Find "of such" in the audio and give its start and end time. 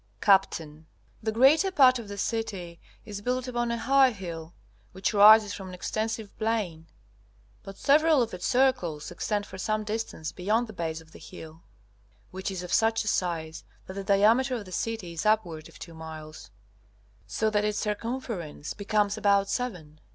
12.63-13.03